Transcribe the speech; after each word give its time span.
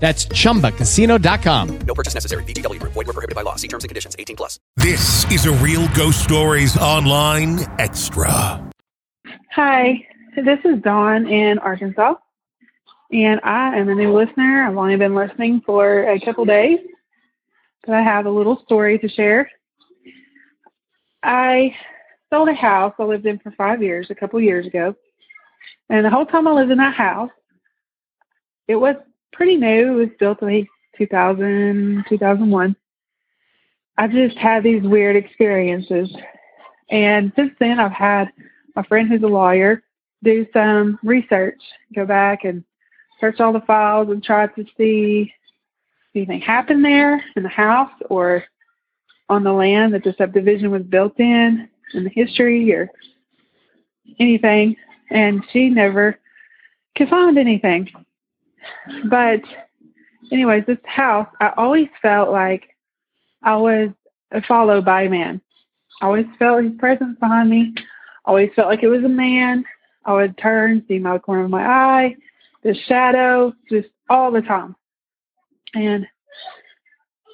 That's 0.00 0.24
chumbacasino.com. 0.24 1.78
No 1.86 1.94
purchase 1.94 2.14
necessary. 2.14 2.42
VGW 2.44 2.80
Group. 2.80 2.94
Void 2.94 3.06
were 3.06 3.12
prohibited 3.12 3.36
by 3.36 3.42
law. 3.42 3.56
See 3.56 3.68
terms 3.68 3.84
and 3.84 3.90
conditions. 3.90 4.16
18 4.18 4.34
plus. 4.34 4.58
This 4.76 5.30
is 5.30 5.44
a 5.44 5.52
Real 5.52 5.86
Ghost 5.88 6.24
Stories 6.24 6.74
Online 6.78 7.58
Extra. 7.78 8.70
Hi, 9.52 10.06
this 10.36 10.60
is 10.64 10.80
Dawn 10.82 11.26
in 11.26 11.58
Arkansas, 11.58 12.14
and 13.12 13.40
I 13.42 13.76
am 13.76 13.88
a 13.88 13.94
new 13.96 14.12
listener. 14.12 14.64
I've 14.64 14.76
only 14.76 14.96
been 14.96 15.14
listening 15.14 15.60
for 15.66 16.08
a 16.08 16.20
couple 16.20 16.44
days, 16.44 16.78
but 17.84 17.96
I 17.96 18.00
have 18.00 18.26
a 18.26 18.30
little 18.30 18.62
story 18.64 18.96
to 19.00 19.08
share. 19.08 19.50
I 21.24 21.74
sold 22.32 22.48
a 22.48 22.54
house 22.54 22.94
I 22.98 23.02
lived 23.02 23.26
in 23.26 23.40
for 23.40 23.50
five 23.50 23.82
years 23.82 24.06
a 24.08 24.14
couple 24.14 24.40
years 24.40 24.66
ago, 24.66 24.94
and 25.88 26.04
the 26.04 26.10
whole 26.10 26.26
time 26.26 26.46
I 26.46 26.52
lived 26.52 26.70
in 26.70 26.78
that 26.78 26.94
house, 26.94 27.30
it 28.68 28.76
was 28.76 28.94
pretty 29.32 29.56
new. 29.56 29.92
It 29.92 29.96
was 29.96 30.08
built 30.18 30.42
like 30.42 30.68
2000, 30.96 32.04
2001. 32.08 32.76
I've 33.98 34.12
just 34.12 34.36
had 34.36 34.62
these 34.62 34.82
weird 34.82 35.16
experiences. 35.16 36.10
And 36.90 37.32
since 37.36 37.52
then, 37.60 37.78
I've 37.78 37.92
had 37.92 38.32
my 38.74 38.82
friend 38.84 39.08
who's 39.08 39.22
a 39.22 39.26
lawyer 39.26 39.82
do 40.22 40.46
some 40.52 40.98
research, 41.02 41.60
go 41.94 42.04
back 42.04 42.44
and 42.44 42.64
search 43.20 43.40
all 43.40 43.52
the 43.52 43.60
files 43.60 44.08
and 44.10 44.22
try 44.22 44.46
to 44.46 44.64
see 44.76 45.32
anything 46.14 46.40
happened 46.40 46.84
there 46.84 47.22
in 47.36 47.42
the 47.42 47.48
house 47.48 47.92
or 48.08 48.44
on 49.28 49.44
the 49.44 49.52
land 49.52 49.94
that 49.94 50.02
the 50.02 50.14
subdivision 50.18 50.70
was 50.70 50.82
built 50.82 51.18
in, 51.20 51.68
in 51.94 52.04
the 52.04 52.10
history 52.10 52.72
or 52.74 52.90
anything. 54.18 54.76
And 55.10 55.44
she 55.52 55.68
never 55.68 56.18
could 56.96 57.08
find 57.08 57.38
anything. 57.38 57.90
But, 59.08 59.40
anyways, 60.32 60.64
this 60.66 60.78
house, 60.84 61.28
I 61.40 61.52
always 61.56 61.88
felt 62.02 62.30
like 62.30 62.68
I 63.42 63.56
was 63.56 63.90
followed 64.46 64.84
by 64.84 65.02
a 65.02 65.10
man. 65.10 65.40
I 66.00 66.06
always 66.06 66.26
felt 66.38 66.64
his 66.64 66.72
presence 66.78 67.18
behind 67.18 67.50
me. 67.50 67.74
Always 68.24 68.50
felt 68.54 68.68
like 68.68 68.82
it 68.82 68.88
was 68.88 69.04
a 69.04 69.08
man. 69.08 69.64
I 70.04 70.14
would 70.14 70.36
turn, 70.38 70.84
see 70.88 70.98
my 70.98 71.18
corner 71.18 71.44
of 71.44 71.50
my 71.50 71.66
eye, 71.66 72.16
the 72.62 72.74
shadow, 72.86 73.52
just 73.70 73.88
all 74.08 74.30
the 74.30 74.42
time. 74.42 74.74
And 75.74 76.06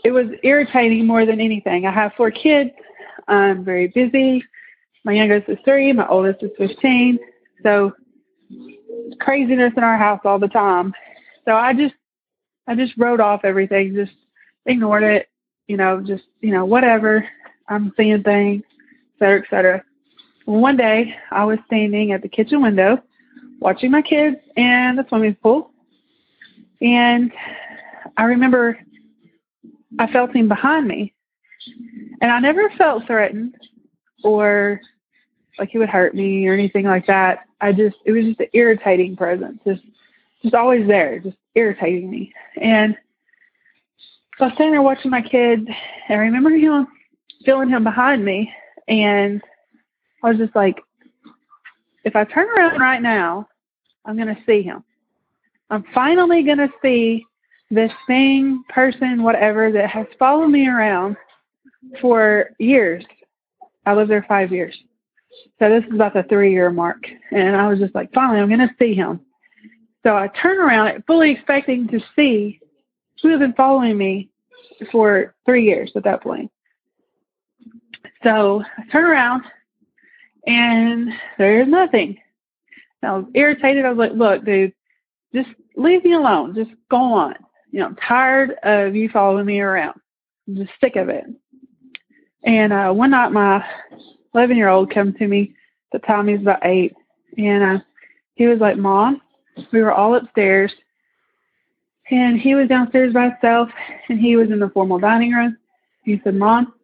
it 0.04 0.10
was 0.10 0.26
irritating 0.42 1.06
more 1.06 1.26
than 1.26 1.40
anything. 1.40 1.86
I 1.86 1.92
have 1.92 2.12
four 2.16 2.30
kids. 2.30 2.70
I'm 3.28 3.64
very 3.64 3.88
busy. 3.88 4.44
My 5.04 5.12
youngest 5.12 5.48
is 5.48 5.58
three. 5.64 5.92
My 5.92 6.06
oldest 6.08 6.42
is 6.42 6.50
15. 6.58 7.18
So 7.62 7.92
craziness 9.20 9.72
in 9.76 9.82
our 9.82 9.96
house 9.96 10.20
all 10.24 10.38
the 10.38 10.48
time. 10.48 10.92
So 11.46 11.54
I 11.54 11.72
just, 11.72 11.94
I 12.66 12.74
just 12.74 12.94
wrote 12.96 13.20
off 13.20 13.44
everything, 13.44 13.94
just 13.94 14.12
ignored 14.66 15.04
it, 15.04 15.28
you 15.68 15.76
know, 15.76 16.00
just, 16.00 16.24
you 16.40 16.50
know, 16.50 16.64
whatever. 16.64 17.26
I'm 17.68 17.92
seeing 17.96 18.22
things, 18.22 18.62
et 19.14 19.18
cetera, 19.18 19.38
et 19.40 19.46
cetera. 19.48 19.84
One 20.44 20.76
day 20.76 21.14
I 21.30 21.44
was 21.44 21.58
standing 21.66 22.12
at 22.12 22.22
the 22.22 22.28
kitchen 22.28 22.62
window 22.62 23.02
watching 23.60 23.90
my 23.90 24.02
kids 24.02 24.36
and 24.56 24.98
the 24.98 25.06
swimming 25.08 25.36
pool. 25.36 25.70
And 26.80 27.32
I 28.16 28.24
remember 28.24 28.78
I 29.98 30.12
felt 30.12 30.34
him 30.34 30.48
behind 30.48 30.86
me. 30.88 31.14
And 32.20 32.30
I 32.30 32.40
never 32.40 32.70
felt 32.70 33.06
threatened 33.06 33.54
or 34.24 34.80
like 35.58 35.70
he 35.70 35.78
would 35.78 35.88
hurt 35.88 36.14
me 36.14 36.46
or 36.48 36.54
anything 36.54 36.84
like 36.84 37.06
that. 37.06 37.40
I 37.60 37.72
just, 37.72 37.96
it 38.04 38.12
was 38.12 38.24
just 38.24 38.40
an 38.40 38.48
irritating 38.52 39.16
presence, 39.16 39.60
just, 39.64 39.82
just 40.46 40.54
always 40.54 40.86
there, 40.86 41.18
just 41.18 41.36
irritating 41.54 42.10
me. 42.10 42.32
And 42.60 42.96
so 44.38 44.44
I 44.44 44.48
was 44.48 44.56
sitting 44.56 44.72
there 44.72 44.82
watching 44.82 45.10
my 45.10 45.22
kids, 45.22 45.66
and 46.08 46.20
I 46.20 46.22
remember 46.22 46.50
him 46.50 46.86
feeling 47.44 47.68
him 47.68 47.84
behind 47.84 48.24
me, 48.24 48.52
and 48.88 49.42
I 50.22 50.28
was 50.28 50.38
just 50.38 50.54
like, 50.56 50.80
if 52.04 52.14
I 52.16 52.24
turn 52.24 52.48
around 52.48 52.80
right 52.80 53.02
now, 53.02 53.48
I'm 54.04 54.16
going 54.16 54.34
to 54.34 54.42
see 54.46 54.62
him. 54.62 54.84
I'm 55.70 55.84
finally 55.94 56.42
going 56.42 56.58
to 56.58 56.70
see 56.80 57.24
this 57.70 57.90
thing, 58.06 58.62
person, 58.68 59.22
whatever 59.22 59.72
that 59.72 59.90
has 59.90 60.06
followed 60.18 60.48
me 60.48 60.68
around 60.68 61.16
for 62.00 62.50
years. 62.58 63.04
I 63.84 63.94
lived 63.94 64.10
there 64.10 64.24
five 64.28 64.52
years. 64.52 64.76
So 65.58 65.68
this 65.68 65.84
is 65.88 65.94
about 65.94 66.14
the 66.14 66.22
three 66.24 66.52
year 66.52 66.70
mark. 66.70 67.04
And 67.32 67.56
I 67.56 67.68
was 67.68 67.78
just 67.78 67.94
like, 67.94 68.12
finally, 68.12 68.40
I'm 68.40 68.48
going 68.48 68.60
to 68.60 68.74
see 68.78 68.94
him. 68.94 69.20
So 70.06 70.16
I 70.16 70.28
turn 70.40 70.60
around, 70.60 71.02
fully 71.04 71.32
expecting 71.32 71.88
to 71.88 71.98
see 72.14 72.60
who 73.20 73.30
had 73.30 73.40
been 73.40 73.54
following 73.54 73.98
me 73.98 74.30
for 74.92 75.34
three 75.44 75.64
years 75.64 75.90
at 75.96 76.04
that 76.04 76.22
point. 76.22 76.48
So 78.22 78.62
I 78.78 78.84
turn 78.92 79.04
around 79.04 79.42
and 80.46 81.08
there's 81.38 81.66
nothing. 81.66 82.18
I 83.02 83.16
was 83.16 83.24
irritated. 83.34 83.84
I 83.84 83.88
was 83.88 83.98
like, 83.98 84.12
look, 84.12 84.44
dude, 84.44 84.72
just 85.34 85.48
leave 85.74 86.04
me 86.04 86.12
alone. 86.12 86.54
Just 86.54 86.70
go 86.88 86.98
on. 86.98 87.34
You 87.72 87.80
know, 87.80 87.86
I'm 87.86 87.96
tired 87.96 88.52
of 88.62 88.94
you 88.94 89.08
following 89.08 89.46
me 89.46 89.58
around. 89.58 89.98
I'm 90.46 90.54
just 90.54 90.70
sick 90.80 90.94
of 90.94 91.08
it. 91.08 91.24
And 92.44 92.72
uh, 92.72 92.92
one 92.92 93.10
night, 93.10 93.32
my 93.32 93.64
11 94.36 94.56
year 94.56 94.68
old 94.68 94.94
come 94.94 95.14
to 95.14 95.26
me. 95.26 95.56
The 95.90 95.98
time, 95.98 96.28
he 96.28 96.34
was 96.34 96.42
about 96.42 96.64
eight. 96.64 96.94
And 97.36 97.64
uh, 97.64 97.78
he 98.36 98.46
was 98.46 98.60
like, 98.60 98.76
Mom, 98.76 99.20
we 99.72 99.82
were 99.82 99.92
all 99.92 100.14
upstairs. 100.14 100.72
And 102.10 102.40
he 102.40 102.54
was 102.54 102.68
downstairs 102.68 103.12
by 103.12 103.30
himself. 103.30 103.68
And 104.08 104.20
he 104.20 104.36
was 104.36 104.50
in 104.50 104.60
the 104.60 104.70
formal 104.70 104.98
dining 104.98 105.32
room. 105.32 105.56
He 106.04 106.20
said, 106.22 106.34
Mom, 106.34 106.74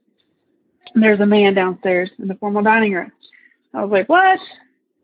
there's 0.95 1.21
a 1.21 1.27
man 1.27 1.55
downstairs 1.55 2.11
in 2.19 2.29
the 2.29 2.35
formal 2.35 2.63
dining 2.63 2.93
room. 2.93 3.13
I 3.75 3.85
was 3.85 3.91
like, 3.91 4.09
What? 4.09 4.41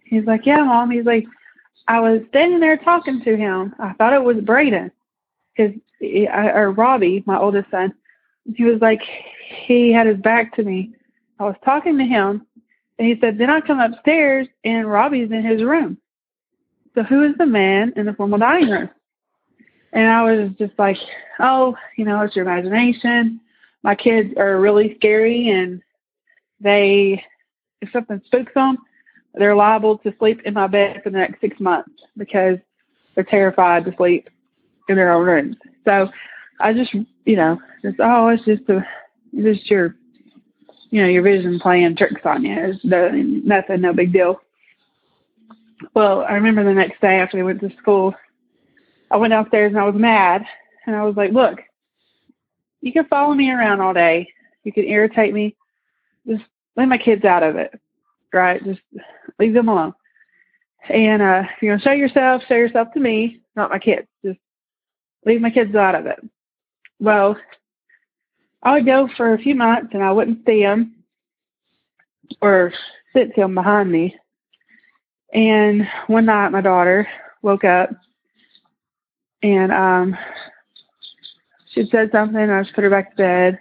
He's 0.05 0.25
like, 0.25 0.45
Yeah, 0.45 0.65
Mom. 0.65 0.91
He's 0.91 1.05
like, 1.05 1.27
I 1.89 2.01
was 2.01 2.21
standing 2.29 2.61
there 2.61 2.77
talking 2.77 3.23
to 3.23 3.37
him. 3.37 3.75
I 3.79 3.95
thought 3.95 4.13
it 4.13 4.23
was 4.23 4.37
Braden, 4.39 4.93
his 5.55 5.73
or 6.01 6.73
Robbie, 6.73 7.25
my 7.27 7.39
oldest 7.39 7.71
son. 7.71 7.95
He 8.55 8.65
was 8.65 8.81
like, 8.81 9.01
he 9.67 9.93
had 9.93 10.07
his 10.07 10.19
back 10.19 10.55
to 10.57 10.63
me. 10.63 10.95
I 11.39 11.45
was 11.45 11.57
talking 11.65 11.97
to 11.99 12.05
him, 12.05 12.47
and 12.99 13.09
he 13.09 13.19
said, 13.21 13.39
then 13.39 13.51
I 13.51 13.61
come 13.61 13.81
upstairs, 13.81 14.49
and 14.65 14.91
Robbie's 14.91 15.31
in 15.31 15.45
his 15.45 15.63
room. 15.63 15.99
So 16.99 17.05
who 17.05 17.23
is 17.23 17.37
the 17.39 17.47
man 17.47 17.93
in 17.95 18.07
the 18.07 18.13
formal 18.13 18.41
dining 18.41 18.71
room? 18.71 18.91
And 19.93 20.09
I 20.09 20.25
was 20.25 20.51
just 20.59 20.77
like, 20.81 20.97
oh, 21.39 21.77
you 21.97 22.05
know, 22.05 22.21
it's 22.23 22.35
your 22.35 22.45
imagination. 22.45 23.41
My 23.85 23.95
kids 23.95 24.35
are 24.37 24.59
really 24.59 24.97
scary, 24.97 25.49
and 25.51 25.81
they, 26.59 27.23
if 27.81 27.93
something 27.93 28.21
spooks 28.27 28.53
them, 28.53 28.79
they're 29.35 29.55
liable 29.55 29.99
to 29.99 30.13
sleep 30.19 30.41
in 30.45 30.55
my 30.55 30.67
bed 30.67 31.01
for 31.05 31.11
the 31.11 31.19
next 31.19 31.41
six 31.41 31.61
months 31.61 32.03
because 32.17 32.59
they're 33.15 33.23
terrified 33.23 33.85
to 33.85 33.95
sleep 33.97 34.29
in 34.89 34.97
their 34.97 35.13
own 35.13 35.25
rooms. 35.25 35.57
So 35.85 36.11
I 36.59 36.73
just, 36.73 36.93
you 36.93 37.37
know, 37.37 37.61
just 37.81 38.01
oh, 38.01 38.27
it's 38.27 38.45
just 38.45 38.69
a, 38.71 38.85
just 39.41 39.71
your, 39.71 39.95
you 40.91 41.01
know, 41.01 41.09
your 41.09 41.23
vision 41.23 41.61
playing 41.61 41.95
tricks 41.95 42.23
on 42.25 42.45
you. 42.45 42.57
It's 42.59 42.85
no, 42.85 43.09
nothing, 43.11 43.83
no 43.83 43.93
big 43.93 44.13
deal. 44.13 44.41
Well, 45.95 46.23
I 46.23 46.35
remember 46.35 46.65
the 46.65 46.75
next 46.75 47.01
day 47.01 47.17
after 47.17 47.37
they 47.37 47.43
went 47.43 47.61
to 47.61 47.75
school, 47.79 48.15
I 49.11 49.17
went 49.17 49.31
downstairs 49.31 49.71
and 49.71 49.79
I 49.79 49.85
was 49.85 49.95
mad, 49.95 50.45
and 50.87 50.97
I 50.97 51.03
was 51.05 51.17
like, 51.17 51.33
look, 51.33 51.61
you 52.81 52.93
can 52.93 53.07
follow 53.07 53.35
me 53.35 53.51
around 53.51 53.81
all 53.81 53.95
day, 53.95 54.29
you 54.65 54.73
can 54.73 54.85
irritate 54.85 55.33
me, 55.33 55.57
just 56.27 56.45
leave 56.77 56.89
my 56.89 56.99
kids 56.99 57.25
out 57.25 57.43
of 57.43 57.57
it, 57.57 57.79
right? 58.33 58.63
Just 58.65 58.81
leave 59.39 59.55
them 59.55 59.69
alone. 59.69 59.95
And 60.89 61.23
uh, 61.23 61.43
if 61.45 61.63
you're 61.63 61.77
gonna 61.77 61.83
show 61.83 61.93
yourself, 61.93 62.43
show 62.49 62.55
yourself 62.55 62.89
to 62.95 63.01
me, 63.01 63.41
not 63.57 63.71
my 63.71 63.79
kids. 63.79 64.07
Just 64.25 64.39
leave 65.27 65.41
my 65.41 65.51
kids 65.51 65.75
out 65.75 65.95
of 65.95 66.07
it. 66.07 66.19
Well, 67.01 67.37
I 68.63 68.73
would 68.73 68.87
go 68.87 69.09
for 69.17 69.35
a 69.35 69.39
few 69.39 69.55
months 69.55 69.91
and 69.93 70.03
I 70.03 70.13
wouldn't 70.13 70.45
see 70.47 70.63
them 70.63 70.97
or 72.41 72.73
sit 73.15 73.37
them 73.37 73.55
behind 73.55 73.91
me. 73.91 74.17
And 75.33 75.87
one 76.07 76.27
night, 76.27 76.51
my 76.51 76.61
daughter 76.61 77.09
woke 77.43 77.65
up 77.65 77.91
and 79.43 79.73
um, 79.73 80.17
she 81.73 81.89
said 81.91 82.11
something. 82.13 82.39
I 82.39 82.63
just 82.63 82.75
put 82.75 82.85
her 82.85 82.91
back 82.91 83.11
to 83.11 83.17
bed. 83.17 83.61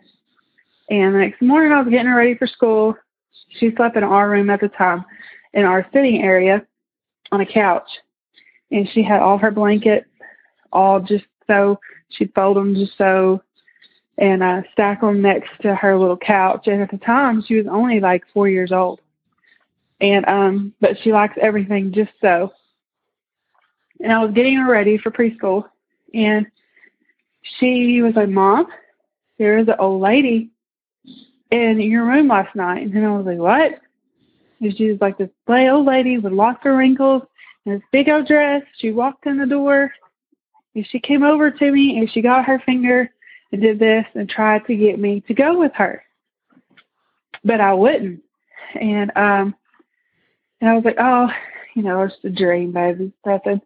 And 0.90 1.14
the 1.14 1.20
next 1.20 1.42
morning, 1.42 1.72
I 1.72 1.82
was 1.82 1.90
getting 1.90 2.08
her 2.08 2.16
ready 2.16 2.36
for 2.36 2.48
school. 2.48 2.96
She 3.60 3.74
slept 3.76 3.98
in 3.98 4.04
our 4.04 4.30
room 4.30 4.50
at 4.50 4.62
the 4.62 4.70
time, 4.70 5.04
in 5.54 5.66
our 5.66 5.86
sitting 5.94 6.22
area, 6.22 6.66
on 7.32 7.42
a 7.42 7.46
couch, 7.46 7.90
and 8.72 8.88
she 8.94 9.04
had 9.04 9.22
all 9.22 9.38
her 9.38 9.52
blankets 9.52 10.08
all 10.72 11.00
just 11.00 11.26
so 11.48 11.80
she'd 12.10 12.34
fold 12.34 12.58
them 12.58 12.76
just 12.76 12.98
so 12.98 13.42
and 14.18 14.42
uh, 14.42 14.62
stack 14.74 15.02
them 15.02 15.22
next 15.22 15.50
to 15.62 15.76
her 15.76 15.98
little 15.98 16.18
couch. 16.18 16.68
And 16.68 16.82
at 16.82 16.92
the 16.92 16.98
time, 16.98 17.44
she 17.46 17.56
was 17.56 17.68
only 17.68 18.00
like 18.00 18.24
four 18.34 18.50
years 18.50 18.72
old, 18.72 19.00
and 20.00 20.28
um, 20.28 20.74
but 20.80 20.98
she 21.02 21.12
likes 21.12 21.36
everything 21.42 21.92
just 21.92 22.12
so. 22.22 22.54
And 24.00 24.12
I 24.12 24.24
was 24.24 24.34
getting 24.34 24.58
her 24.58 24.72
ready 24.72 24.98
for 24.98 25.12
preschool, 25.12 25.66
and 26.14 26.46
she 27.60 28.02
was 28.02 28.14
like, 28.16 28.30
"Mom, 28.30 28.68
there 29.38 29.58
is 29.58 29.68
an 29.68 29.76
old 29.80 30.02
lady 30.02 30.52
in 31.52 31.82
your 31.82 32.06
room 32.06 32.28
last 32.28 32.56
night," 32.56 32.88
and 32.88 33.06
I 33.06 33.12
was 33.12 33.26
like, 33.26 33.40
"What?" 33.40 33.82
And 34.60 34.76
she 34.76 34.92
was 34.92 35.02
like 35.02 35.18
this 35.18 35.30
old 35.48 35.86
lady 35.86 36.18
with 36.18 36.34
lots 36.34 36.66
of 36.66 36.76
wrinkles 36.76 37.24
and 37.66 37.76
this 37.76 37.88
big 37.92 38.10
old 38.10 38.28
dress. 38.28 38.64
She 38.78 38.92
walked 38.92 39.26
in 39.26 39.38
the 39.38 39.46
door 39.46 39.92
and 40.76 40.88
she 40.88 41.00
came 41.00 41.24
over 41.24 41.52
to 41.52 41.72
me 41.72 42.00
and 42.00 42.10
she 42.12 42.22
got 42.22 42.46
her 42.46 42.60
finger 42.66 43.12
and 43.52 43.62
did 43.62 43.80
this 43.80 44.06
and 44.16 44.30
tried 44.30 44.66
to 44.66 44.76
get 44.76 45.00
me 45.00 45.22
to 45.28 45.34
go 45.34 45.60
with 45.60 45.74
her. 45.76 46.04
But 47.44 47.62
I 47.62 47.74
wouldn't. 47.74 48.22
And 48.80 49.12
um 49.16 49.56
and 50.62 50.70
I 50.70 50.74
was 50.74 50.86
like, 50.86 50.98
Oh, 51.00 51.28
you 51.76 51.84
know, 51.84 52.04
it's 52.04 52.16
a 52.24 52.30
dream, 52.30 52.72
baby, 52.72 53.12
nothing. 53.26 53.62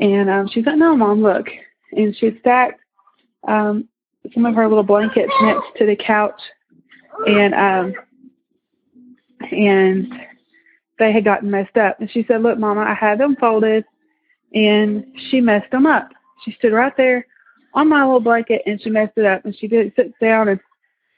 And 0.00 0.30
um 0.30 0.48
she's 0.48 0.66
like, 0.66 0.76
No, 0.76 0.96
mom, 0.96 1.22
look 1.22 1.46
and 1.92 2.16
she 2.16 2.36
stacked 2.40 2.80
um 3.46 3.88
some 4.34 4.46
of 4.46 4.54
her 4.54 4.68
little 4.68 4.84
blankets 4.84 5.32
next 5.42 5.66
to 5.76 5.86
the 5.86 5.96
couch 5.96 6.40
and 7.26 7.54
um 7.54 7.94
and 9.50 10.12
they 10.98 11.12
had 11.12 11.24
gotten 11.24 11.50
messed 11.50 11.76
up. 11.76 12.00
And 12.00 12.10
she 12.10 12.24
said, 12.28 12.42
Look, 12.42 12.58
Mama, 12.58 12.82
I 12.82 12.94
had 12.94 13.18
them 13.18 13.36
folded 13.36 13.84
and 14.54 15.04
she 15.30 15.40
messed 15.40 15.70
them 15.70 15.86
up. 15.86 16.08
She 16.44 16.52
stood 16.52 16.72
right 16.72 16.96
there 16.96 17.26
on 17.74 17.88
my 17.88 18.04
little 18.04 18.20
blanket 18.20 18.62
and 18.66 18.80
she 18.80 18.90
messed 18.90 19.16
it 19.16 19.24
up. 19.24 19.44
And 19.44 19.56
she 19.56 19.66
did 19.66 19.92
sit 19.96 20.12
down 20.20 20.48
and 20.48 20.60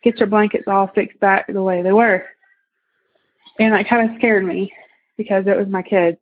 get 0.03 0.19
her 0.21 0.27
blankets 0.27 0.65
all 0.67 0.91
fixed 0.95 1.21
back 1.21 1.47
the 1.47 1.63
way 1.63 1.83
they 1.83 1.93
were. 1.93 2.25
And 3.59 3.73
that 3.73 3.89
kind 3.89 4.11
of 4.11 4.17
scared 4.17 4.45
me 4.45 4.73
because 5.17 5.47
it 5.47 5.57
was 5.57 5.69
my 5.69 5.83
kid. 5.83 6.19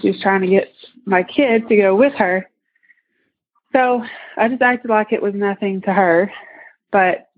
She 0.00 0.10
was 0.10 0.20
trying 0.20 0.42
to 0.42 0.46
get 0.46 0.72
my 1.04 1.22
kid 1.22 1.68
to 1.68 1.76
go 1.76 1.96
with 1.96 2.12
her. 2.14 2.48
So 3.72 4.04
I 4.36 4.48
just 4.48 4.62
acted 4.62 4.90
like 4.90 5.12
it 5.12 5.22
was 5.22 5.34
nothing 5.34 5.80
to 5.82 5.92
her. 5.92 6.32
But 6.92 7.28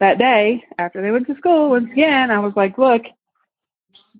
that 0.00 0.18
day, 0.18 0.64
after 0.78 1.02
they 1.02 1.10
went 1.10 1.26
to 1.28 1.36
school, 1.36 1.70
once 1.70 1.90
again, 1.90 2.30
I 2.30 2.38
was 2.38 2.52
like, 2.56 2.78
look, 2.78 3.02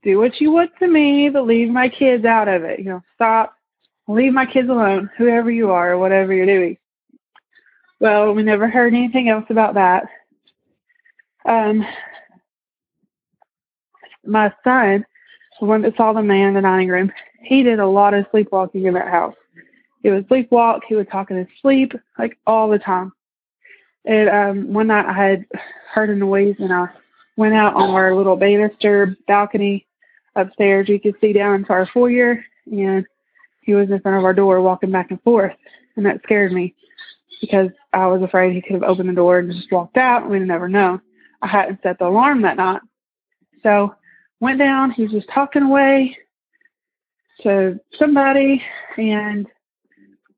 do 0.03 0.19
what 0.19 0.41
you 0.41 0.53
want 0.53 0.71
to 0.79 0.89
me, 0.89 1.29
but 1.31 1.47
leave 1.47 1.71
my 1.71 1.89
kids 1.89 2.25
out 2.25 2.49
of 2.49 2.63
it. 2.65 2.79
You 2.79 2.87
know, 2.87 3.03
stop, 3.15 3.55
leave 4.07 4.33
my 4.33 4.47
kids 4.47 4.69
alone, 4.69 5.11
whoever 5.17 5.51
you 5.51 5.71
are, 5.71 5.93
or 5.93 5.99
whatever 5.99 6.33
you're 6.33 6.47
doing. 6.47 6.77
Well, 8.01 8.33
we 8.35 8.43
never 8.43 8.69
heard 8.69 8.93
anything 8.93 9.29
else 9.29 9.47
about 9.49 9.75
that. 9.75 10.05
Um, 11.47 11.87
my 14.25 14.53
son, 14.63 15.07
one 15.61 15.83
that 15.83 15.97
saw 15.97 16.13
the 16.13 16.23
man 16.23 16.49
in 16.49 16.55
the 16.55 16.61
dining 16.61 16.89
room, 16.89 17.13
he 17.43 17.63
did 17.63 17.79
a 17.79 17.87
lot 17.87 18.15
of 18.15 18.27
sleepwalking 18.31 18.87
in 18.87 18.95
that 18.95 19.09
house. 19.09 19.35
He 20.03 20.11
would 20.11 20.29
sleepwalk, 20.29 20.81
he 20.89 20.95
would 20.95 21.11
talk 21.11 21.31
in 21.31 21.39
his 21.39 21.47
sleep, 21.63 21.93
like 22.19 22.37
all 22.47 22.69
the 22.69 22.79
time. 22.79 23.13
And 24.05 24.29
um, 24.29 24.73
one 24.73 24.89
night 24.89 25.07
I 25.07 25.13
had 25.13 25.47
heard 25.93 26.11
a 26.11 26.15
noise 26.15 26.57
and 26.59 26.73
I 26.73 26.89
went 27.37 27.55
out 27.55 27.75
on 27.75 27.91
our 27.91 28.15
little 28.15 28.37
banister 28.37 29.17
balcony 29.27 29.87
upstairs. 30.37 30.89
You 30.89 31.01
could 31.01 31.15
see 31.21 31.33
down 31.33 31.57
into 31.57 31.73
our 31.73 31.87
foyer, 31.87 32.45
and 32.71 33.07
he 33.63 33.75
was 33.75 33.91
in 33.91 34.01
front 34.01 34.19
of 34.19 34.25
our 34.25 34.35
door 34.35 34.61
walking 34.61 34.91
back 34.91 35.11
and 35.11 35.23
forth, 35.23 35.55
and 35.97 36.05
that 36.07 36.21
scared 36.23 36.53
me 36.53 36.75
because 37.41 37.71
I 37.93 38.07
was 38.07 38.23
afraid 38.23 38.53
he 38.53 38.63
could 38.63 38.75
have 38.75 38.83
opened 38.83 39.09
the 39.09 39.15
door 39.15 39.39
and 39.39 39.53
just 39.53 39.73
walked 39.73 39.97
out. 39.97 40.29
We'd 40.29 40.43
never 40.43 40.69
know. 40.69 41.01
I 41.43 41.47
hadn't 41.47 41.81
set 41.83 41.99
the 41.99 42.07
alarm 42.07 42.43
that 42.43 42.57
night, 42.57 42.83
so 43.63 43.95
went 44.41 44.59
down. 44.59 44.91
He 44.91 45.03
was 45.03 45.13
just 45.13 45.29
talking 45.29 45.63
away 45.63 46.17
to 47.43 47.79
somebody, 47.99 48.63
and 48.97 49.47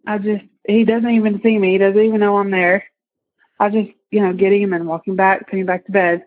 I 0.06 0.18
just 0.18 0.44
he 0.66 0.84
doesn't 0.84 1.10
even 1.10 1.40
see 1.42 1.58
me. 1.58 1.72
He 1.72 1.78
doesn't 1.78 2.00
even 2.00 2.20
know 2.20 2.36
I'm 2.38 2.50
there. 2.50 2.84
I 3.60 3.68
just 3.68 3.90
you 4.10 4.20
know 4.20 4.32
getting 4.32 4.62
him 4.62 4.72
and 4.72 4.86
walking 4.86 5.16
back, 5.16 5.46
putting 5.46 5.60
him 5.60 5.66
back 5.66 5.86
to 5.86 5.92
bed. 5.92 6.24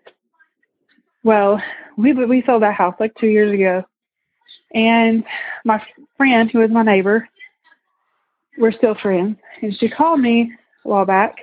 Well, 1.22 1.62
we 1.96 2.12
we 2.12 2.42
sold 2.46 2.62
that 2.62 2.74
house 2.74 2.94
like 2.98 3.14
two 3.16 3.28
years 3.28 3.52
ago, 3.52 3.84
and 4.74 5.24
my 5.64 5.82
friend, 6.16 6.50
who 6.50 6.62
is 6.62 6.70
my 6.70 6.82
neighbor, 6.82 7.28
we're 8.58 8.72
still 8.72 8.94
friends, 8.94 9.36
and 9.62 9.76
she 9.78 9.88
called 9.88 10.20
me 10.20 10.52
a 10.84 10.88
while 10.88 11.04
back, 11.04 11.36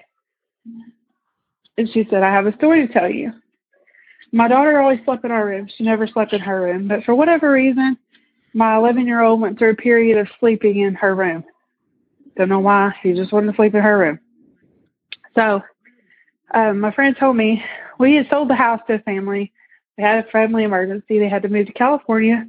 and 1.78 1.90
she 1.94 2.08
said, 2.10 2.24
"I 2.24 2.32
have 2.32 2.48
a 2.48 2.56
story 2.56 2.88
to 2.88 2.94
tell 2.94 3.10
you." 3.10 3.34
My 4.32 4.48
daughter 4.48 4.80
always 4.80 5.00
slept 5.06 5.26
in 5.26 5.32
our 5.32 5.46
room. 5.46 5.70
She 5.76 5.84
never 5.84 6.08
slept 6.08 6.34
in 6.34 6.42
her 6.42 6.62
room, 6.62 6.88
but 6.88 7.04
for 7.04 7.16
whatever 7.16 7.52
reason, 7.52 7.98
my 8.54 8.76
11 8.76 9.06
year 9.08 9.22
old 9.22 9.40
went 9.40 9.58
through 9.58 9.72
a 9.72 9.76
period 9.76 10.18
of 10.18 10.28
sleeping 10.40 10.80
in 10.80 10.96
her 10.96 11.16
room. 11.16 11.44
Don't 12.36 12.50
know 12.50 12.60
why. 12.60 12.94
She 13.02 13.14
just 13.14 13.32
wanted 13.32 13.52
to 13.52 13.56
sleep 13.56 13.74
in 13.74 13.82
her 13.82 13.98
room. 13.98 14.20
So, 15.36 15.62
um, 16.54 16.80
my 16.80 16.92
friend 16.92 17.16
told 17.20 17.36
me 17.36 17.64
we 18.00 18.16
had 18.16 18.28
sold 18.30 18.50
the 18.50 18.56
house 18.56 18.82
to 18.88 18.96
a 18.96 19.00
family 19.00 19.52
they 19.98 20.04
had 20.04 20.26
a 20.26 20.30
family 20.30 20.64
emergency. 20.64 21.20
They 21.20 21.30
had 21.30 21.42
to 21.42 21.50
move 21.50 21.68
to 21.68 21.74
California. 21.74 22.48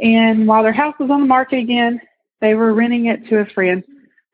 And 0.00 0.46
while 0.46 0.62
their 0.62 0.72
house 0.72 0.94
was 0.98 1.10
on 1.10 1.20
the 1.20 1.26
market 1.26 1.58
again, 1.58 2.00
they 2.40 2.54
were 2.54 2.72
renting 2.72 3.06
it 3.06 3.26
to 3.28 3.38
a 3.38 3.46
friend 3.46 3.82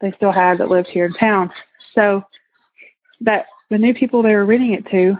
they 0.01 0.13
still 0.13 0.33
had 0.33 0.59
that 0.59 0.71
lived 0.71 0.89
here 0.89 1.07
in 1.07 1.13
town. 1.15 1.51
So 1.95 2.25
that 3.23 3.47
the 3.71 3.79
new 3.79 3.95
people 3.95 4.23
they 4.23 4.35
were 4.35 4.47
renting 4.47 4.75
it 4.75 4.87
to, 4.91 5.17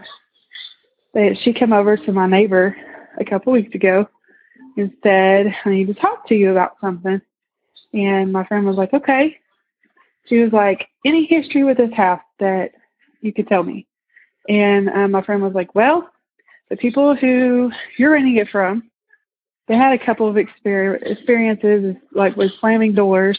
she 1.13 1.53
came 1.53 1.73
over 1.73 1.97
to 1.97 2.11
my 2.11 2.27
neighbor 2.27 2.75
a 3.19 3.25
couple 3.25 3.53
weeks 3.53 3.75
ago 3.75 4.07
and 4.77 4.91
said, 5.03 5.53
I 5.65 5.69
need 5.69 5.87
to 5.87 5.93
talk 5.93 6.27
to 6.27 6.35
you 6.35 6.51
about 6.51 6.77
something. 6.79 7.21
And 7.93 8.31
my 8.31 8.45
friend 8.45 8.65
was 8.65 8.77
like, 8.77 8.93
okay. 8.93 9.37
She 10.27 10.39
was 10.39 10.53
like, 10.53 10.87
any 11.05 11.25
history 11.25 11.63
with 11.63 11.77
this 11.77 11.93
house 11.93 12.21
that 12.39 12.71
you 13.21 13.33
could 13.33 13.47
tell 13.47 13.63
me? 13.63 13.87
And 14.47 14.89
um, 14.89 15.11
my 15.11 15.21
friend 15.21 15.41
was 15.41 15.53
like, 15.53 15.75
well, 15.75 16.09
the 16.69 16.77
people 16.77 17.15
who 17.15 17.71
you're 17.97 18.13
renting 18.13 18.37
it 18.37 18.49
from, 18.49 18.89
they 19.67 19.75
had 19.75 19.93
a 19.93 20.05
couple 20.05 20.27
of 20.27 20.35
exper- 20.35 21.01
experiences, 21.03 21.95
like 22.13 22.35
with 22.35 22.51
slamming 22.59 22.95
doors 22.95 23.37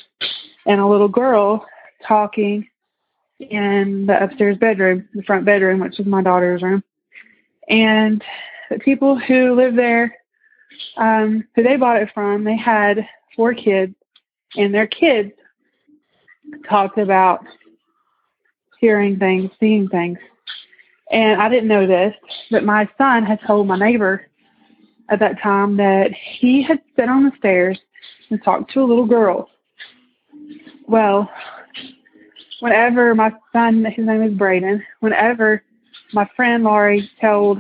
and 0.66 0.80
a 0.80 0.86
little 0.86 1.08
girl 1.08 1.66
talking 2.06 2.68
in 3.40 4.06
the 4.06 4.22
upstairs 4.22 4.56
bedroom, 4.58 5.08
the 5.14 5.22
front 5.22 5.44
bedroom, 5.44 5.80
which 5.80 5.98
is 5.98 6.06
my 6.06 6.22
daughter's 6.22 6.62
room. 6.62 6.82
And 7.69 8.23
the 8.71 8.78
people 8.78 9.19
who 9.19 9.54
live 9.54 9.75
there, 9.75 10.14
um, 10.97 11.45
who 11.54 11.62
they 11.62 11.76
bought 11.76 12.02
it 12.02 12.11
from, 12.14 12.45
they 12.45 12.57
had 12.57 13.07
four 13.37 13.54
kids, 13.54 13.95
and 14.57 14.75
their 14.75 14.87
kids 14.87 15.33
talked 16.69 16.99
about 16.99 17.45
hearing 18.78 19.19
things, 19.19 19.50
seeing 19.61 19.88
things. 19.88 20.19
And 21.11 21.40
I 21.40 21.49
didn't 21.49 21.69
know 21.69 21.87
this, 21.87 22.14
but 22.50 22.64
my 22.64 22.88
son 22.99 23.25
had 23.25 23.40
told 23.47 23.66
my 23.66 23.78
neighbor 23.78 24.26
at 25.09 25.19
that 25.21 25.40
time 25.42 25.76
that 25.76 26.11
he 26.12 26.62
had 26.62 26.81
sat 26.97 27.09
on 27.09 27.25
the 27.25 27.33
stairs 27.38 27.78
and 28.31 28.42
talked 28.42 28.73
to 28.73 28.83
a 28.83 28.85
little 28.85 29.07
girl. 29.07 29.50
Well, 30.88 31.31
whenever 32.61 33.14
my 33.14 33.33
son, 33.52 33.85
his 33.85 34.07
name 34.07 34.23
is 34.23 34.35
Braden, 34.35 34.83
whenever 35.00 35.62
my 36.12 36.28
friend 36.37 36.64
Laurie 36.64 37.11
told 37.21 37.59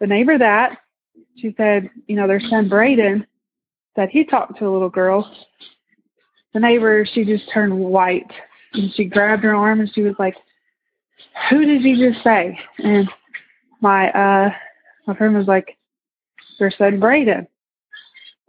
the 0.00 0.06
neighbor 0.06 0.38
that, 0.38 0.78
she 1.36 1.54
said, 1.56 1.88
you 2.06 2.16
know, 2.16 2.26
their 2.26 2.40
son 2.40 2.68
Braden 2.68 3.26
said 3.94 4.08
he 4.10 4.24
talked 4.24 4.58
to 4.58 4.68
a 4.68 4.70
little 4.70 4.90
girl. 4.90 5.30
The 6.54 6.60
neighbor, 6.60 7.06
she 7.06 7.24
just 7.24 7.44
turned 7.52 7.78
white 7.78 8.30
and 8.74 8.92
she 8.94 9.04
grabbed 9.04 9.44
her 9.44 9.54
arm 9.54 9.80
and 9.80 9.90
she 9.94 10.02
was 10.02 10.14
like, 10.18 10.34
Who 11.50 11.64
did 11.64 11.82
you 11.82 12.10
just 12.10 12.22
say? 12.24 12.58
And 12.78 13.08
my 13.80 14.10
uh 14.10 14.50
my 15.06 15.16
friend 15.16 15.36
was 15.36 15.46
like, 15.46 15.76
Their 16.58 16.72
son 16.76 17.00
Braden. 17.00 17.46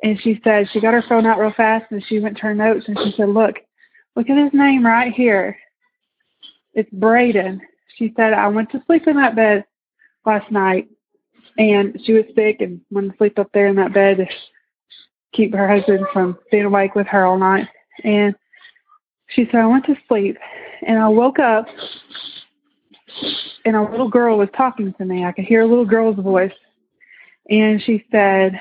And 0.03 0.20
she 0.22 0.41
said 0.43 0.67
she 0.72 0.82
got 0.82 0.93
her 0.93 1.03
phone 1.08 1.25
out 1.25 1.39
real 1.39 1.53
fast 1.55 1.86
and 1.91 2.03
she 2.05 2.20
went 2.20 2.38
to 2.38 2.43
her 2.43 2.55
notes 2.55 2.86
and 2.88 2.98
she 3.03 3.13
said, 3.15 3.29
Look, 3.29 3.55
look 4.15 4.29
at 4.29 4.43
his 4.43 4.53
name 4.53 4.86
right 4.86 5.13
here. 5.13 5.58
It's 6.74 6.89
Braden. 6.91 7.62
She 7.95 8.13
said, 8.15 8.33
I 8.33 8.47
went 8.47 8.71
to 8.71 8.83
sleep 8.85 9.07
in 9.07 9.17
that 9.17 9.35
bed 9.35 9.65
last 10.25 10.51
night 10.51 10.88
and 11.57 12.00
she 12.03 12.13
was 12.13 12.25
sick 12.35 12.62
and 12.62 12.81
wanted 12.89 13.12
to 13.12 13.17
sleep 13.17 13.38
up 13.38 13.50
there 13.53 13.67
in 13.67 13.75
that 13.75 13.93
bed 13.93 14.17
to 14.17 14.25
keep 15.33 15.53
her 15.53 15.67
husband 15.67 16.05
from 16.12 16.38
being 16.51 16.65
awake 16.65 16.95
with 16.95 17.07
her 17.07 17.25
all 17.25 17.38
night. 17.38 17.67
And 18.03 18.35
she 19.29 19.45
said, 19.45 19.62
I 19.62 19.67
went 19.67 19.85
to 19.85 19.95
sleep 20.07 20.38
and 20.85 21.00
I 21.00 21.07
woke 21.07 21.39
up 21.39 21.67
and 23.65 23.75
a 23.75 23.81
little 23.81 24.09
girl 24.09 24.38
was 24.38 24.50
talking 24.55 24.93
to 24.93 25.05
me. 25.05 25.25
I 25.25 25.31
could 25.31 25.45
hear 25.45 25.62
a 25.62 25.67
little 25.67 25.85
girl's 25.85 26.17
voice. 26.17 26.51
And 27.50 27.81
she 27.81 28.03
said, 28.12 28.59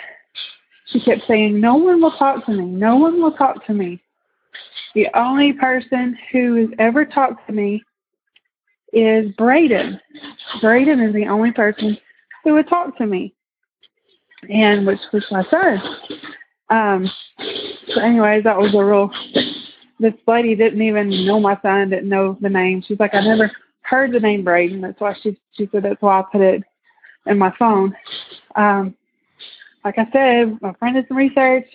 she 0.86 1.00
kept 1.00 1.22
saying, 1.26 1.58
No 1.58 1.76
one 1.76 2.00
will 2.02 2.16
talk 2.16 2.44
to 2.46 2.52
me. 2.52 2.64
No 2.64 2.96
one 2.96 3.22
will 3.22 3.32
talk 3.32 3.64
to 3.66 3.72
me. 3.72 4.02
The 4.94 5.08
only 5.14 5.54
person 5.54 6.18
who 6.30 6.56
has 6.56 6.68
ever 6.78 7.06
talked 7.06 7.46
to 7.46 7.52
me 7.52 7.82
is 8.92 9.30
Braden. 9.32 10.00
Braden 10.60 11.00
is 11.00 11.14
the 11.14 11.26
only 11.26 11.52
person 11.52 11.98
who 12.44 12.54
would 12.54 12.68
talk 12.68 12.96
to 12.98 13.06
me, 13.06 13.34
and 14.48 14.86
which 14.86 15.00
was 15.12 15.24
my 15.30 15.44
son. 15.50 15.82
Um, 16.68 17.10
so, 17.88 18.00
anyways, 18.00 18.44
that 18.44 18.58
was 18.58 18.74
a 18.74 18.84
real. 18.84 19.10
This 19.98 20.14
lady 20.26 20.56
didn't 20.56 20.82
even 20.82 21.26
know 21.26 21.38
my 21.38 21.58
son, 21.62 21.90
didn't 21.90 22.08
know 22.08 22.36
the 22.40 22.48
name. 22.48 22.82
She's 22.86 22.98
like, 22.98 23.14
I 23.14 23.20
never 23.20 23.50
heard 23.82 24.12
the 24.12 24.20
name 24.20 24.42
Braden. 24.44 24.80
That's 24.80 25.00
why 25.00 25.14
she 25.22 25.38
she 25.52 25.68
said 25.70 25.84
that's 25.84 26.00
why 26.00 26.20
I 26.20 26.24
put 26.30 26.40
it 26.40 26.62
in 27.26 27.38
my 27.38 27.52
phone. 27.58 27.94
Um, 28.56 28.94
like 29.84 29.98
I 29.98 30.08
said, 30.12 30.58
my 30.60 30.72
friend 30.74 30.96
did 30.96 31.08
some 31.08 31.16
research. 31.16 31.66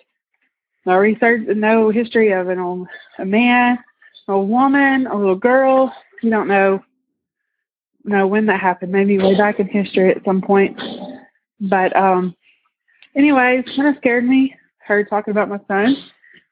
No 0.85 0.97
research, 0.97 1.41
no 1.47 1.89
history 1.89 2.31
of 2.31 2.47
an 2.49 2.59
old 2.59 2.87
a 3.19 3.25
man, 3.25 3.77
a 4.27 4.39
woman, 4.39 5.07
a 5.07 5.15
little 5.15 5.35
girl. 5.35 5.93
You 6.23 6.29
don't 6.29 6.47
know 6.47 6.81
know 8.07 8.27
when 8.27 8.45
that 8.47 8.59
happened. 8.59 8.91
Maybe 8.91 9.17
way 9.17 9.35
back 9.37 9.59
in 9.59 9.67
history 9.67 10.11
at 10.11 10.23
some 10.25 10.41
point. 10.41 10.79
But 11.59 11.95
um, 11.95 12.35
anyways, 13.15 13.65
kind 13.75 13.89
of 13.89 13.95
scared 13.97 14.25
me. 14.25 14.55
Her 14.79 15.03
talking 15.03 15.31
about 15.31 15.49
my 15.49 15.59
son, 15.67 15.97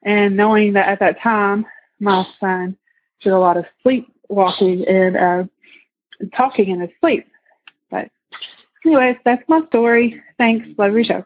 and 0.03 0.35
knowing 0.35 0.73
that 0.73 0.89
at 0.89 0.99
that 0.99 1.21
time 1.21 1.65
my 1.99 2.25
son 2.39 2.77
did 3.21 3.31
a 3.31 3.39
lot 3.39 3.57
of 3.57 3.65
sleepwalking 3.81 4.85
and 4.87 5.17
uh, 5.17 5.43
talking 6.35 6.69
in 6.69 6.81
his 6.81 6.89
sleep. 6.99 7.27
But 7.89 8.09
anyways, 8.85 9.15
that's 9.23 9.43
my 9.47 9.61
story. 9.67 10.21
Thanks. 10.37 10.67
Love 10.77 10.93
your 10.93 11.03
show. 11.03 11.25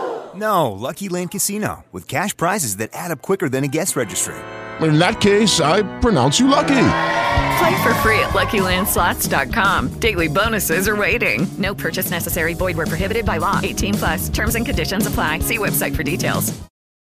No, 0.41 0.71
Lucky 0.71 1.07
Land 1.07 1.29
Casino, 1.29 1.85
with 1.91 2.07
cash 2.07 2.35
prizes 2.35 2.77
that 2.77 2.89
add 2.93 3.11
up 3.11 3.21
quicker 3.21 3.47
than 3.47 3.63
a 3.63 3.67
guest 3.67 3.95
registry. 3.95 4.33
In 4.81 4.97
that 4.97 5.21
case, 5.21 5.61
I 5.61 5.83
pronounce 5.99 6.39
you 6.39 6.47
lucky. 6.47 6.87
Play 7.59 7.83
for 7.83 7.93
free 8.01 8.19
at 8.19 8.31
LuckyLandSlots.com. 8.31 9.99
Daily 9.99 10.27
bonuses 10.27 10.87
are 10.87 10.95
waiting. 10.95 11.45
No 11.59 11.75
purchase 11.75 12.09
necessary. 12.09 12.55
Void 12.55 12.75
where 12.75 12.87
prohibited 12.87 13.23
by 13.23 13.37
law. 13.37 13.59
18 13.61 13.93
plus. 13.93 14.29
Terms 14.29 14.55
and 14.55 14.65
conditions 14.65 15.05
apply. 15.05 15.39
See 15.39 15.59
website 15.59 15.95
for 15.95 16.01
details. 16.01 16.59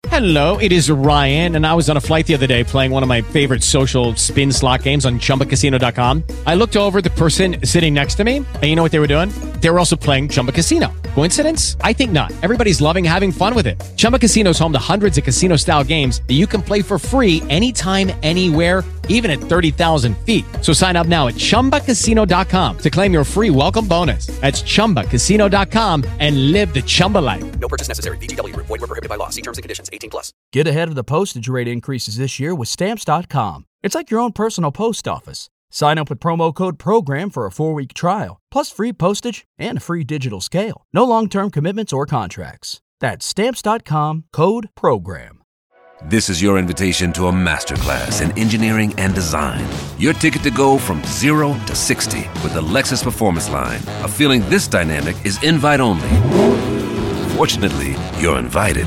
Hello, 0.08 0.58
it 0.58 0.72
is 0.72 0.90
Ryan, 0.90 1.56
and 1.56 1.66
I 1.66 1.74
was 1.74 1.88
on 1.88 1.96
a 1.96 2.00
flight 2.00 2.26
the 2.26 2.34
other 2.34 2.46
day 2.46 2.64
playing 2.64 2.90
one 2.90 3.02
of 3.02 3.08
my 3.08 3.22
favorite 3.22 3.62
social 3.62 4.16
spin 4.16 4.52
slot 4.52 4.82
games 4.82 5.06
on 5.06 5.18
ChumbaCasino.com. 5.18 6.24
I 6.46 6.56
looked 6.56 6.76
over 6.76 7.00
the 7.00 7.10
person 7.10 7.64
sitting 7.64 7.94
next 7.94 8.16
to 8.16 8.24
me, 8.24 8.38
and 8.38 8.64
you 8.64 8.74
know 8.76 8.82
what 8.82 8.92
they 8.92 8.98
were 8.98 9.06
doing? 9.06 9.30
They 9.60 9.70
were 9.70 9.78
also 9.78 9.96
playing 9.96 10.30
Chumba 10.30 10.52
Casino. 10.52 10.88
Coincidence? 11.14 11.76
I 11.82 11.92
think 11.92 12.12
not. 12.12 12.32
Everybody's 12.42 12.80
loving 12.80 13.04
having 13.04 13.30
fun 13.30 13.54
with 13.54 13.66
it. 13.66 13.80
Chumba 13.96 14.18
Casino 14.18 14.50
is 14.50 14.58
home 14.58 14.72
to 14.72 14.78
hundreds 14.78 15.18
of 15.18 15.24
casino-style 15.24 15.84
games 15.84 16.22
that 16.26 16.34
you 16.34 16.46
can 16.46 16.62
play 16.62 16.80
for 16.82 16.98
free 16.98 17.42
anytime, 17.50 18.10
anywhere, 18.22 18.82
even 19.08 19.30
at 19.30 19.38
30,000 19.38 20.16
feet. 20.18 20.44
So 20.62 20.72
sign 20.72 20.96
up 20.96 21.06
now 21.06 21.28
at 21.28 21.34
ChumbaCasino.com 21.34 22.78
to 22.78 22.90
claim 22.90 23.12
your 23.12 23.24
free 23.24 23.50
welcome 23.50 23.86
bonus. 23.86 24.26
That's 24.40 24.62
ChumbaCasino.com 24.62 26.04
and 26.18 26.52
live 26.52 26.72
the 26.72 26.82
Chumba 26.82 27.18
life. 27.18 27.44
No 27.58 27.68
purchase 27.68 27.88
necessary. 27.88 28.16
VGW. 28.18 28.56
Void 28.56 28.70
were 28.70 28.78
prohibited 28.78 29.10
by 29.10 29.16
law. 29.16 29.28
See 29.28 29.42
terms 29.42 29.58
and 29.58 29.62
conditions. 29.62 29.90
18 29.92 30.08
plus. 30.10 30.32
Get 30.52 30.66
ahead 30.66 30.88
of 30.88 30.94
the 30.94 31.04
postage 31.04 31.48
rate 31.48 31.68
increases 31.68 32.16
this 32.16 32.40
year 32.40 32.54
with 32.54 32.68
Stamps.com. 32.68 33.66
It's 33.82 33.94
like 33.94 34.10
your 34.10 34.20
own 34.20 34.32
personal 34.32 34.72
post 34.72 35.06
office. 35.08 35.48
Sign 35.70 35.98
up 35.98 36.10
with 36.10 36.20
promo 36.20 36.54
code 36.54 36.78
PROGRAM 36.78 37.30
for 37.30 37.46
a 37.46 37.52
four-week 37.52 37.94
trial, 37.94 38.40
plus 38.50 38.70
free 38.70 38.92
postage 38.92 39.46
and 39.58 39.78
a 39.78 39.80
free 39.80 40.04
digital 40.04 40.40
scale. 40.40 40.84
No 40.92 41.04
long-term 41.04 41.50
commitments 41.50 41.92
or 41.92 42.06
contracts. 42.06 42.80
That's 43.00 43.24
Stamps.com, 43.24 44.24
code 44.32 44.68
PROGRAM. 44.74 45.40
This 46.04 46.30
is 46.30 46.40
your 46.40 46.56
invitation 46.58 47.12
to 47.12 47.26
a 47.26 47.32
masterclass 47.32 48.22
in 48.22 48.36
engineering 48.38 48.94
and 48.96 49.14
design. 49.14 49.66
Your 49.98 50.14
ticket 50.14 50.42
to 50.44 50.50
go 50.50 50.78
from 50.78 51.04
zero 51.04 51.52
to 51.66 51.74
60 51.74 52.20
with 52.42 52.54
the 52.54 52.62
Lexus 52.62 53.02
Performance 53.02 53.50
Line. 53.50 53.80
A 54.02 54.08
feeling 54.08 54.40
this 54.48 54.66
dynamic 54.66 55.14
is 55.26 55.42
invite 55.42 55.78
only. 55.78 56.08
Fortunately, 57.36 57.96
you're 58.18 58.38
invited. 58.38 58.86